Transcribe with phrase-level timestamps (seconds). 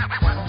[0.00, 0.39] Now, I want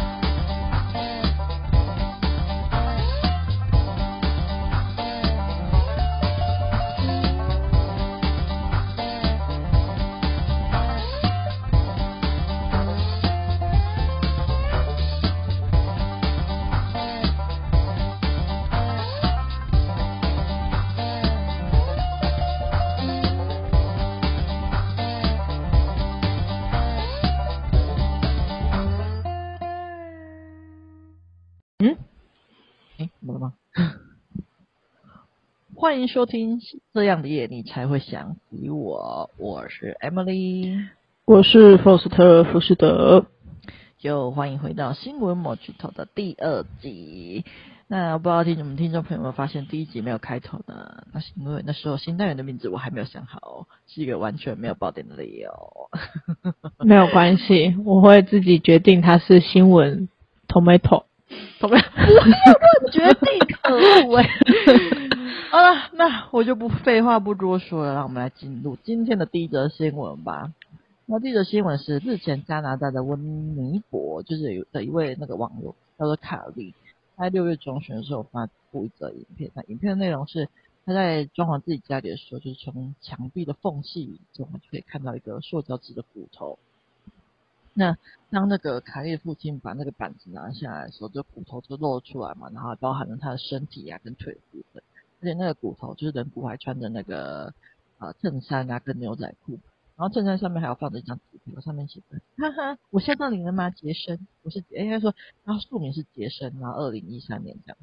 [35.75, 36.59] 欢迎收听
[36.93, 39.29] 这样的夜，你才会想起我。
[39.37, 40.87] 我是 Emily，
[41.25, 43.25] 我是 Foster 福士德。
[43.99, 47.45] 就欢迎回到新闻某巨头的第二集。
[47.87, 51.03] 那不知道听你们听众朋友们发现第一集没有开头呢？
[51.13, 55.89] 那是因为那时候新单元的名字我还没有想好，是一个完全没有爆点的理由。
[56.79, 60.09] 没有关系，我会自己决定它是新闻
[60.47, 61.05] Tomato。
[61.59, 61.81] Tomato，不要
[62.53, 64.29] 乱决定， 可恶哎！
[65.51, 70.53] 好了，那我就不废话不多说了，让我们来进入今天的第一则新闻吧。
[71.05, 76.73] 那第一则新闻是日前加拿大的温尼伯，就是有的一位那个网友叫做卡利，
[77.17, 79.51] 他在六月中旬的时候发布一则影片。
[79.53, 80.47] 那影片的内容是
[80.85, 86.57] 他在装潢自己家里的时候，就是从墙壁的缝隙中就可以看到一个塑胶制的骨头。
[87.73, 87.97] 那
[88.29, 94.83] 当那个卡利父亲把那个板子拿下来的时候，这骨头就露出来嘛，然后包含了他的身体啊跟腿部分。
[95.21, 97.53] 而且那个骨头就是人骨，还穿着那个
[97.99, 99.53] 呃衬衫啊，跟牛仔裤，
[99.95, 105.13] 然后衬衫上面还有放着一张纸条，上面写着“哈哈，我吓到你了吗，杰森？”我是应该说，
[105.45, 107.77] 然后署名是杰森，然后二零一三年这样。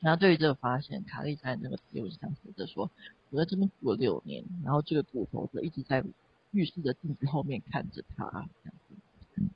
[0.00, 2.90] 然后对于这个发现，卡利在那个贴文上写着说
[3.30, 6.04] ：“我在这边住了六年，然后这个骨头就一直在
[6.52, 8.94] 浴室的镜子后面看着他这样子。”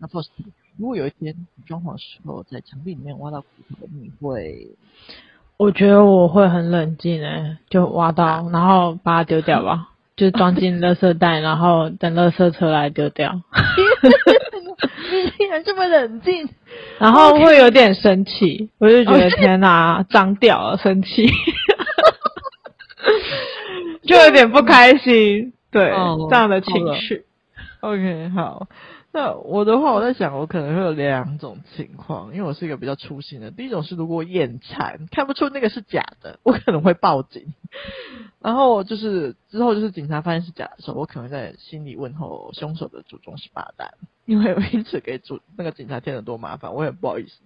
[0.01, 0.29] 那 first，
[0.77, 3.47] 如果有一天你装潢的时候在墙壁里面挖到骨
[3.79, 4.69] 头，你会？
[5.57, 13.41] 我觉得我会很冷静诶，就挖到，然后把它丢掉吧， 就装进垃圾袋，然后等垃圾车来丢掉。
[15.09, 16.49] 你竟然这么冷静，
[16.99, 21.27] 然后会有点生气，我就觉得天哪，脏掉了，生气，
[24.03, 25.91] 就有点不开心，对，
[26.31, 27.27] 这样的情绪。
[27.81, 28.67] OK，好。
[29.13, 33.51] 那我的话，我在想，我可能会有两种情况，因为我是一个比较粗心的。
[33.51, 37.55] 第一种是，如果我眼馋看不出那个是假的，我可能会报警。
[38.41, 43.95] 然后就是之后就是警察发现是假的时候，我可能在心里问候凶手的祖宗十八代，
[44.27, 47.39] 因为我因此给主那个警察添了多麻烦，我也不好意思。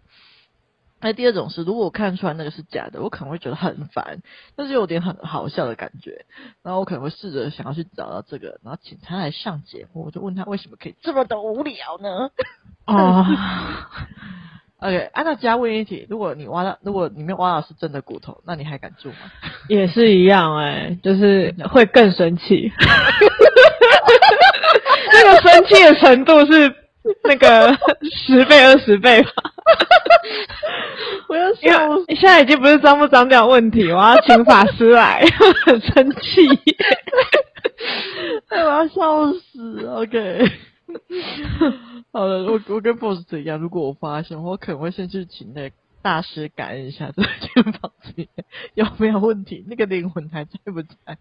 [1.01, 4.21] 那第二种是，如果我看出来那个是假的，我可能会觉得很烦，
[4.57, 6.27] 但是有点很好笑的感觉。
[6.63, 12.31] 然后我可能会试着想要去找到这个，然后请他来上节目，我就问他为什么可以这么的无聊呢？
[12.87, 13.25] 哦、
[14.81, 19.17] oh.，OK，按照加问一题，如果你挖到，如果里面挖到是真的骨头，那你还敢住吗？
[19.69, 22.73] 也是一样哎、欸，就是会更生气。
[25.13, 26.75] 那个生气的程度是
[27.25, 27.77] 那个
[28.27, 29.31] 十倍、二十倍吧。
[31.29, 32.05] 我要笑死！
[32.15, 35.25] 现在已经不是脏不脏掉问题，我要请法师来，
[35.67, 36.49] 很生气，
[38.51, 39.87] 我要笑死。
[39.87, 40.51] OK，
[42.13, 45.71] 好了，我我跟 Boss 一样，如果我发现，我可能会先去请那
[46.03, 51.19] 大师感应一下这间房子里面有没有问题，那个灵魂还在不在？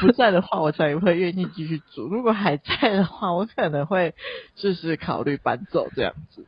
[0.00, 4.14] 不在的话，我才会愿意继续住；如果还在的话，我可能会
[4.56, 6.44] 就是考虑搬走这样子。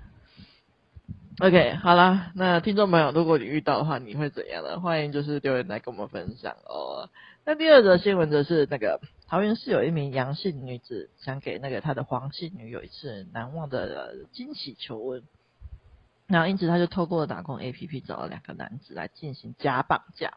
[1.41, 4.79] OK，好啦，那听众朋友，如果你遇到的话，你会怎样呢？
[4.81, 7.09] 欢迎就是留言来跟我们分享哦。
[7.47, 15.23] 那第二则新闻则是那个桃园市有一名杨姓女子想给那个她的黄姓女友一次难忘的惊喜求婚，
[16.27, 20.35] 然后因此他就透过打工 APP 找了两个男子来进行假绑架，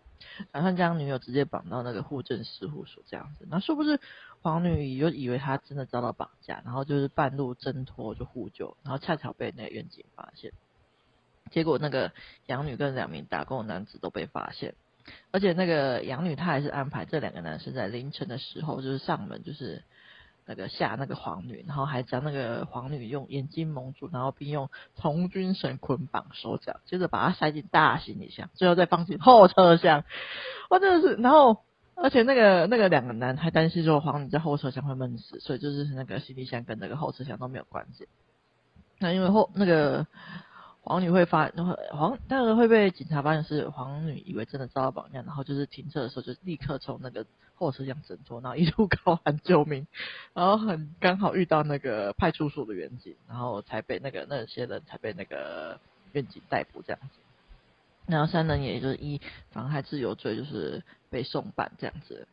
[0.51, 3.45] 打算将女友直接绑到那个户政事务所这样子。
[3.51, 3.99] 那说不是
[4.41, 10.53] 黄女就以为他真的遭到绑架，然后就是半路挣脱就呼救，然后恰巧被那个员警发现。
[11.51, 12.11] 结果那个
[12.47, 14.73] 养女跟两名打工的男子都被发现，
[15.31, 19.83] 而且那个养女她还是安排这两个男生在凌晨的时候就是上门，就是
[20.45, 30.03] 那个吓那个黄女，然后还将那个黄女用眼睛蒙住，然后并用童军绳捆绑手脚，接着把她塞进大行李箱，最后再放进后车厢。
[30.69, 31.63] 我真的是，然后
[31.93, 38.07] 而且那个那个两个男还担心说黄女在后车厢会闷死，所以就是那个行李箱跟那个后车厢都没有关系。
[38.97, 40.07] 那因为后那个。
[40.85, 41.49] 黄女会发
[41.91, 49.87] 黄，但是会被警察发现是黄女，以为真的遭到绑架，然后就是停车的时候就立刻从那个货车厢挣脱，然后一路高喊救命，
[50.35, 55.79] 然后很刚好遇到那个派出所的员警，然后才被那个那些人才被那个
[56.11, 57.19] 员警逮捕这样子。
[58.05, 62.27] 然后三人也就是依妨害自由罪就是被送办这样子。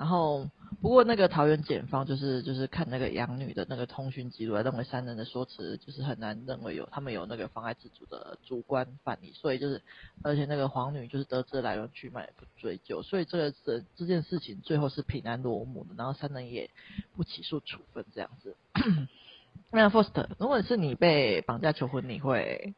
[0.00, 0.48] 然后，
[0.80, 9.82] 不过那个桃园检方就是就是看那个养女的那个通讯记录，认为三人的说辞就是很难认为有他们有那个妨碍自主的主观犯意，所以就是
[10.22, 16.70] 而且那个黄女就是得知来龙去脉也不追究，所以这个这这件事情最后是平安落幕的，然后三人也
[17.14, 18.56] 不起诉处分这样子。
[19.70, 22.72] 那 Faust，如果是你被绑架求婚，你会？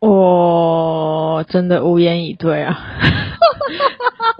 [0.00, 3.29] 我真的无言以对啊。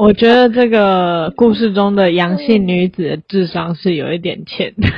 [0.00, 4.88] 我觉得这个故事中的阳性女子的智商是有一点欠的。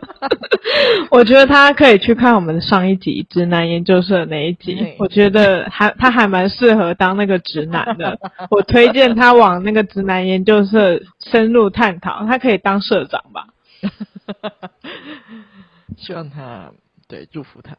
[1.10, 8.18] 我觉得她可以去看我们的上一集直男研究社那一集，我觉得还她还蛮适合当那个直男的。
[8.50, 13.46] 我推荐她往那个直男研究社深入探讨，她可以当社长吧。
[15.96, 16.70] 希望她。
[17.08, 17.76] 对，祝福他。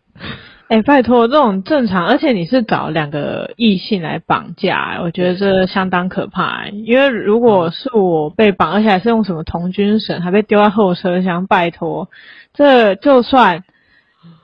[0.72, 6.66] 哎、欸，拜托，这种正常，而且你是找两个异性来绑架，我觉得这相当可怕。
[6.70, 12.10] 因为如果是我被绑，而且还是用什么童军绳，还被丢在后车厢，拜托，
[12.54, 13.66] 这就算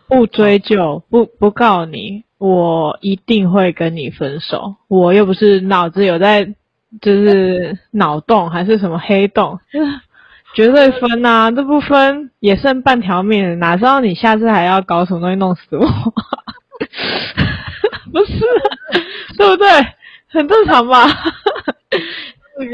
[0.09, 4.75] 不追究，不不告你，我一定会跟你分手。
[4.89, 6.43] 我又不是脑子有在，
[6.99, 9.59] 就是脑洞还是什么黑洞。
[10.57, 11.51] 绝对分啊！
[11.51, 15.85] 这不分也剩半条命，哪知道你下次还要搞什么东西弄死我？
[18.11, 18.39] 不是，
[19.37, 19.69] 对不对？
[20.29, 21.07] 很正常吧？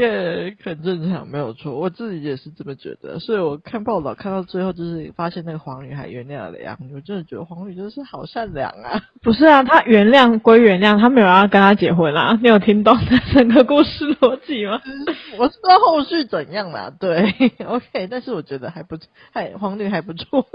[0.04, 1.72] 这个很正常，没有错。
[1.78, 3.18] 我自己也是这么觉得。
[3.18, 9.00] 所以我看报道看到最后，就是发现那个黄女还原谅了杨女，我真的觉得黄女真是好善良啊！
[9.22, 12.38] 不是啊，她原谅归原谅，她没有要跟他结婚啊。
[12.42, 14.80] 你有听懂这整个故事逻辑吗？
[15.38, 16.92] 我知道后续怎样啦。
[17.00, 17.32] 对
[17.64, 18.98] ，OK，但是我觉得还不，
[19.32, 20.46] 还黄女还不错。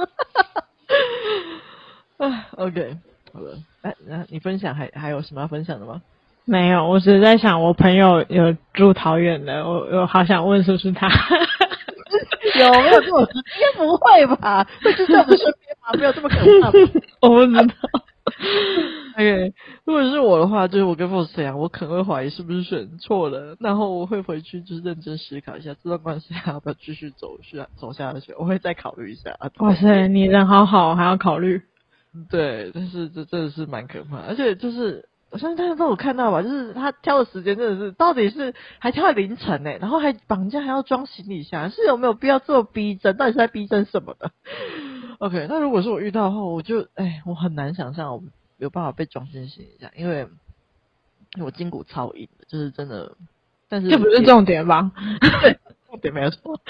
[2.18, 2.98] 啊，OK，
[3.34, 6.02] 好了，哎，那你分享还还有什么要分享的吗？
[6.50, 11.08] 没有，我只是在想，我朋友有住桃园的，我我好想问是不是他？
[12.60, 13.28] 有没有这么应
[13.76, 13.78] 该？
[13.78, 14.68] 不会吧？
[14.84, 15.92] 会就在我们身边吗？
[16.00, 16.80] 没有这么可怕吧？
[17.22, 17.64] 我不知道。
[19.16, 19.54] OK，
[19.86, 28.34] 如果是我的话，就是我跟 Faust 一样，我可能会怀疑是不是选错了，然后我会回去就是认真思考一下，这段关系还要不要继续走下走下去？
[28.40, 29.38] 我会再考虑一下。
[29.60, 31.62] 哇塞，你人好好，还要考虑？
[32.32, 35.06] 对，但是这真的是蛮可怕，而且就是。
[35.32, 43.16] 我相信大家都有看到吧，就是他挑的时间真的是，到底是还挑在凌晨呢，然后还绑架还要装行李箱，是有没有必要这么逼真？
[43.16, 44.32] 到底是在逼真什么的
[45.20, 48.24] ？OK，那如果是我遇到的话，我就哎，我很难想象我
[48.58, 50.28] 有办法被装进行李箱，因为
[51.40, 53.16] 我筋骨超硬的，就是真的。
[53.72, 54.92] 但是这不是重点吧？
[55.42, 55.60] 对。
[55.90, 56.62] 重点没有错，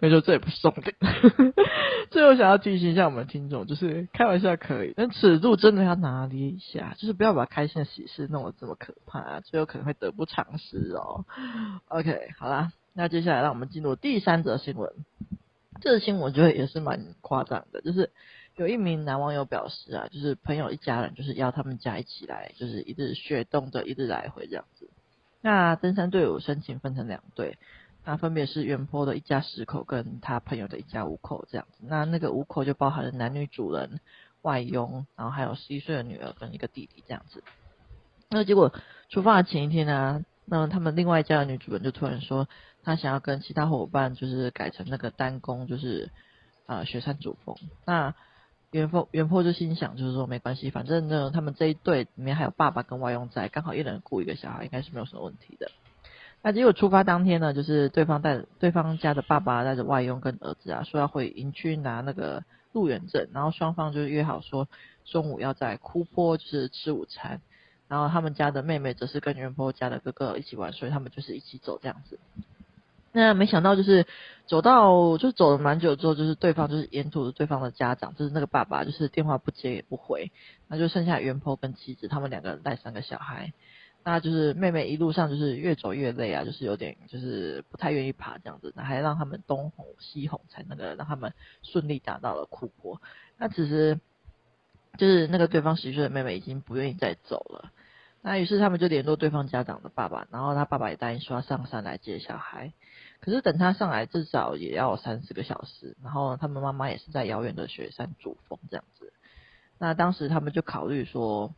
[0.00, 0.94] 没错，这也不是重点。
[2.10, 11.24] 最后想要提醒一下我们听众，就是开玩笑可以，但尺度真的要拿捏一下，就是不要把开心的喜事弄得这么可怕，最后可能会得不偿失哦。
[11.88, 14.92] OK，好啦，那接下来让我们进入第三则新闻。
[15.80, 18.10] 这个新闻我觉得也是蛮夸张的，就是
[18.56, 24.90] 有一名男网友表示啊，就是朋友一家人就是要他们家一起来，就是一日雪冬的一日来回这样子。
[25.40, 27.56] 那登山队伍申请分成两队。
[28.08, 31.78] 那分别是原坡的一家十口跟他朋友的一家五口这样子。
[31.80, 33.98] 那那个五口就包含了男女主人、
[34.42, 37.42] 外佣，然后还有十一岁的女儿跟一个弟弟这样子。
[38.30, 38.72] 那结果
[39.08, 42.48] 出发的前一天呢、那他们另外一家的女主人就突然说，
[42.84, 46.12] 她想要跟其他伙伴就是改成那个单攻，就是
[46.66, 47.56] 啊、雪山主峰。
[47.84, 48.14] 那
[48.70, 55.72] 原 PO 原 PO 就心想，就是说没关系，反正呢他们这一队里面还有爸爸跟外佣在，刚好一人雇一个小孩，应该是没有什么问题的。
[56.46, 64.68] 那结果出发当天呢，就是对方带对方家的爸爸带着外佣跟儿子啊，说要回营区拿那个入园证，然后双方就约好说
[65.04, 67.40] 中午要在哭坡就是吃午餐，
[67.88, 72.20] 然后他们家的妹妹则是跟原 PO 家的哥哥一起玩，所以他们就是一起走这样子。
[73.10, 74.06] 那没想到就是
[74.46, 80.30] 走到就走了蛮久之后，就是对方就是沿途的对方的家长，就是那个爸爸就是电话不接也不回，
[80.68, 83.52] 那就剩下原 PO 跟妻子他们两个人带三个小孩。
[84.08, 91.34] 那就是妹妹一路上就是越走越累啊，就是有点就是不太愿意爬这样子，那还让他们东哄西哄才那个让他们
[91.64, 93.02] 顺利达到了哭坡。
[93.36, 93.98] 那其实
[94.96, 97.72] 就是那个对方十岁的妹妹已经不愿意再走了，
[98.22, 102.72] 那于是他们就联络对方家长的爸爸，然后他爸爸也答应说要上山来接小孩。
[103.18, 109.12] 可是等他上来至少也要三四个小时，然后他们妈妈也是在遥远的雪山主峰这样子。
[109.78, 111.52] 那当时他们就考虑说，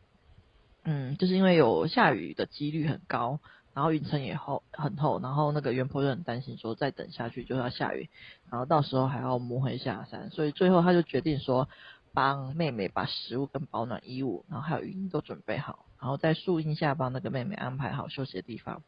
[0.83, 3.39] 嗯，就是因为有下雨的几率很高，
[3.73, 8.09] 然后云层也厚很厚，然后那个原坡就很担心说再等下去就要下雨，
[8.49, 11.67] 然后到时候还要摸黑下山，所以最后他就决定说，
[12.13, 18.81] 帮妹妹把食物跟保暖衣物，然后还有雨衣都准备好，然后在树荫下帮那个妹妹安排好休息的地方。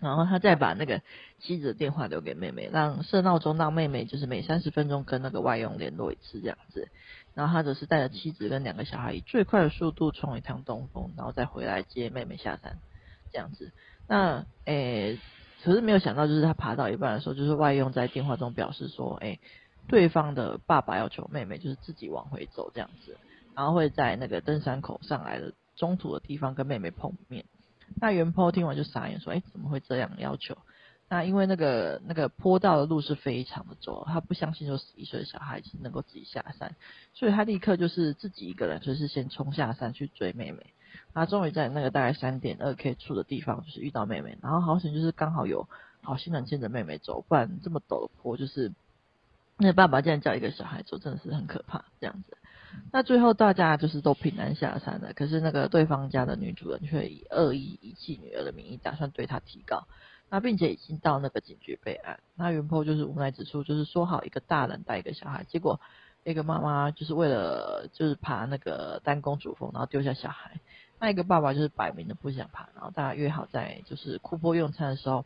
[0.00, 1.02] 然后他再把那个
[1.40, 6.88] 妻子的电话留给妹妹，让设闹钟让妹妹就是每三十分钟跟那个外佣联络一次这样子。
[7.34, 12.78] 然后他则是带着妻子跟两个小孩以最快的速度冲一趟东风，然后再回来接妹妹下山
[13.32, 13.72] 这样子。
[14.08, 15.18] 那诶，
[15.62, 19.38] 可是没有想到，就是他爬到一半的时候，就是外佣在电话中表示说，诶，
[19.86, 23.16] 对方的爸爸要求妹妹就是自己往回走这样子，
[23.54, 27.44] 然后会在那个登山口上来的中途的地方跟妹妹碰面。
[27.96, 30.56] 那原 po 听完就傻眼，说：“哎，怎么会这样要求？”
[31.10, 36.76] 那因为那个那个坡道的路是非常的陡，他不相信说十一岁的小孩子能够自己下山，
[37.14, 40.66] 所以他立刻就是自己一个人，就是先冲下山去追妹妹。
[41.14, 44.36] 他终于在那个大概三点二 K 处的地方，就是遇到妹妹。
[44.42, 45.66] 然后好险就是刚好有
[46.02, 48.72] 好心人牵着妹妹走，不然这么陡的坡，就是
[49.56, 52.36] 那爸爸竟然叫一个小孩走，真的是很可怕这样子。
[52.92, 59.86] 那最后大家就是都平安下山了，可是那个对方家的女主人却以恶意遗弃女儿的名义，打算对她提告。
[60.30, 62.20] 那并且已经到那个警局备案。
[62.34, 65.80] 那原 po 就是无奈指出，就是说好一个大人带一个小孩，结果
[66.22, 70.60] 一个妈妈就是为了就是爬那个单公主峰，然后丢下小孩。
[71.00, 75.24] 那一个爸爸就是摆明的不想爬，然后大家约好在就是库坡用餐的时候，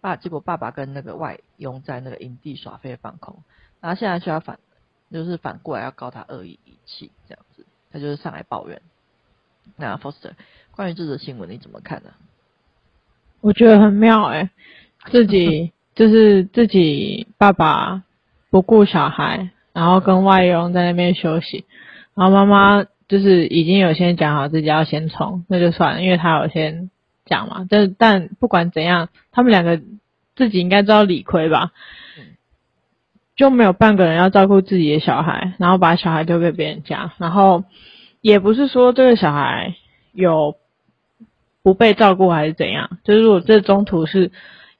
[0.00, 3.42] 爸结果爸爸跟那个外佣在那个营地耍废放空，
[3.80, 4.58] 然后现在就要反。
[5.12, 8.80] 就是反过来要告他恶意遗弃这样子，他就是上来抱怨。
[9.76, 10.32] 那 Foster，
[10.72, 12.10] 关于这则新闻你怎么看呢？
[13.40, 14.50] 我觉得很妙哎、欸，
[15.10, 18.02] 自己就是自己爸爸
[18.50, 21.64] 不顾小孩，然后跟外佣在那边休息，
[22.14, 26.90] 然后妈妈就是已经有先讲好自己要先冲，那就算了，因为他有先
[27.24, 27.66] 讲嘛。
[27.68, 29.80] 但但不管怎样，他们两个
[30.36, 31.72] 自己应该知道理亏吧。
[33.40, 37.64] 就没有半个人要照顾自己的小孩，然后把小孩丢给别人家，然后
[38.20, 39.76] 也不是说这个小孩
[40.12, 40.56] 有
[41.62, 44.30] 不被照顾还是怎样，就是如果这中途是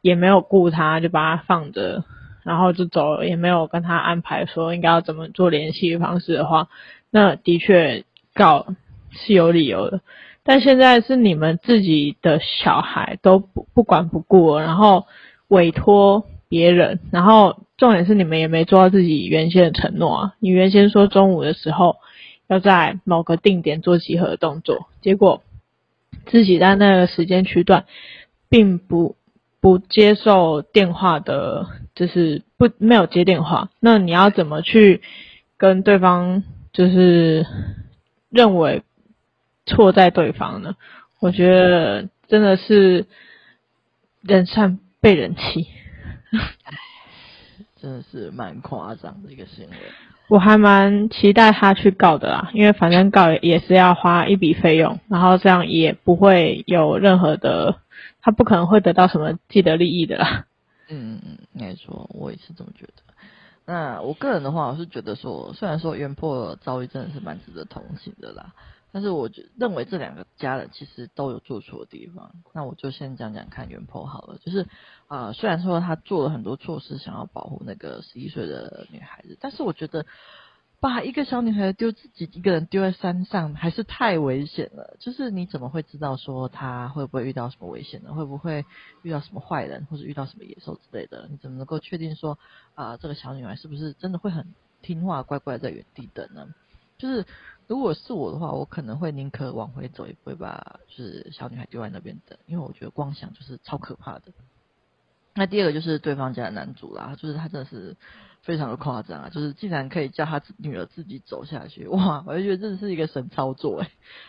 [0.02, 2.04] 也没有顾他，就把他放着，
[2.44, 6.68] 然后就走了，也没有跟他安排说应该要怎么做联系方式的话，
[7.10, 8.66] 那的确告
[9.10, 10.02] 是有理由的。
[10.42, 15.06] 但现在是你们自己的小孩都不不管不顾，然后
[15.48, 17.64] 委托别人，然后。
[17.80, 20.34] 重点是你们也没做到自己原先的承诺啊！
[20.38, 21.96] 你原先说中午的时候
[22.46, 25.42] 要在某个定点做集合的动作，结果
[26.26, 27.86] 自己在那个时间区段
[28.50, 29.16] 并不
[29.62, 33.70] 不接受电话的，就是不没有接电话。
[33.80, 35.00] 那你要怎么去
[35.56, 37.46] 跟对方就是
[38.28, 38.82] 认为
[39.64, 40.76] 错在对方呢？
[41.18, 43.06] 我觉得真的是
[44.20, 45.66] 人善被人欺。
[47.80, 49.76] 真的是蛮夸张的一个行为，
[50.28, 57.80] 我还蛮期待他去告的啦，因为反正告也是要花一笔费用，然后这样也不会有任何的，
[58.20, 60.44] 他不可能会得到什么既得利益的啦。
[60.88, 62.92] 嗯嗯嗯，没错，我也是这么觉得。
[63.64, 68.52] 那我个人的话，我是觉得说，虽然说原 po 遭遇真的是蛮值得同情的啦。
[68.92, 74.38] 但是我觉认为这两个家人其实都有做错的地方，那我就先讲讲看原 po 好了。
[74.38, 74.66] 就是
[75.06, 80.06] 啊、虽然说他做了很多措施想要保护那个十一岁的女孩子，但是我觉得
[80.80, 84.96] 把一个小女孩丢自己一个人丢在山上还是太危险了。
[84.98, 88.12] 就是你怎么会知道说她会不会遇到什么危险呢？
[88.14, 88.64] 会不会
[89.02, 91.28] 遇到什么坏人或者遇到什么野兽之类的？
[91.30, 92.38] 你怎么能够确定说
[92.74, 96.48] 啊、这个小女孩是不是真的会很听话乖乖在原地等呢？
[96.98, 97.24] 就是。
[97.70, 104.32] 如果是我的话，我可能会宁可往回走，也不会把就是小女孩丢在那边等，因为我觉得光想就是超可怕的。
[105.36, 107.96] 那第二个就是对方家的男主啦，就是他真的是
[108.42, 112.24] 非常的夸张啊，就是竟然可以叫他女儿自己走下去，哇！
[112.26, 113.88] 我就觉得这是一个神操作诶，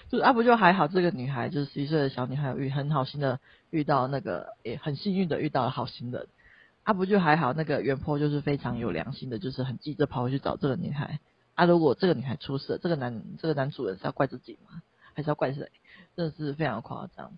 [0.09, 3.39] 就是啊不就还好，这个女孩就是十一岁的小女孩，遇很好心的
[3.71, 6.27] 遇到那个，也很幸运的遇到了好心人，
[6.83, 11.19] 啊不就还好，那个原坡就是非常有良心的，就是很急着跑回去找这个女孩。
[11.55, 11.65] 啊！
[11.65, 14.81] 如果这个女孩出事，这个男这个男主人是要怪自己吗？
[15.13, 15.69] 还是要怪谁？
[16.15, 17.33] 真的是非常夸张。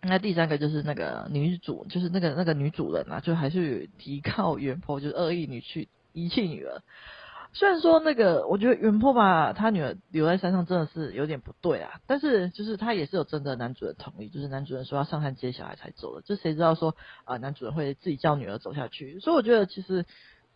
[0.00, 6.82] 那第三个就是那个女主，就是那个那个女主人啊，就还是提告原 po，就是恶意女婿遗弃女儿。
[7.52, 16.94] 虽然说那个，我觉得原 po 把他女儿留在山上真的是有点不对啊，但是就是他也是有征得男主人同意，就是男主人说要上山接小孩才走的，就谁知道说
[17.24, 19.18] 啊、男主人会自己叫女儿走下去？
[19.18, 20.06] 所以我觉得其实。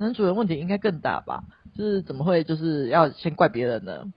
[0.02, 1.44] 男主人问题应该更大吧？
[1.74, 4.12] 就是怎么会就是要先怪别人呢？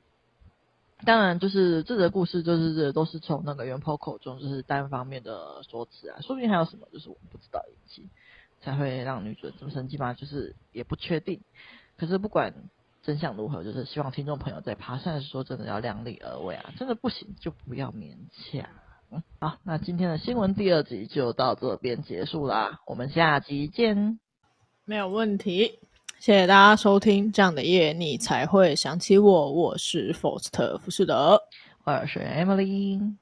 [1.05, 8.09] 当然，就是这个故事，就是都是从那个原 PO 口中，就是单方面的说辞啊，说不定还有什么，就是我们不知道以及
[8.61, 11.41] 才会让女主这么生气嘛，就是也不确定。
[11.97, 12.53] 可是不管
[13.03, 18.67] 真相如何，就是希望听众朋友在爬山的时候，真的要量力而为啊，真的不行就不要勉强。
[19.11, 24.19] 嗯，好，那今天的新闻第二集就到这边结束啦，我们下集见。
[24.87, 25.79] 没有问题。
[26.19, 29.51] 谢谢大家收听，这样的夜你才会想起我。
[29.51, 31.41] 我是 Faust 浮士德，
[31.83, 33.15] 我是 Emily。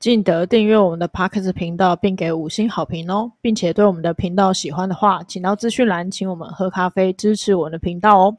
[0.00, 8.36] 记得订阅我们的 Podcast 频道，并给五星好评哦，并且对我们的频道喜欢的话，请到资讯栏请我们喝咖啡支持我们的频道哦。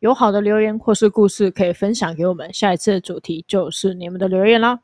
[0.00, 4.78] 有好的留言或是故事可以分享给我们，下一次的主题就是你们的留言啦。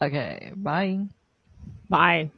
[0.00, 2.30] OK，bye，bye。